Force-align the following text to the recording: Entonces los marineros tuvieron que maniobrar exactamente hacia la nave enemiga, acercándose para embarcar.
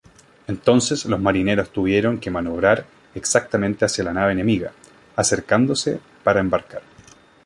Entonces 0.47 1.05
los 1.05 1.19
marineros 1.19 1.69
tuvieron 1.69 2.19
que 2.19 2.31
maniobrar 2.31 2.87
exactamente 3.13 3.85
hacia 3.85 4.03
la 4.03 4.13
nave 4.13 4.31
enemiga, 4.31 4.71
acercándose 5.15 5.99
para 6.23 6.39
embarcar. 6.39 6.81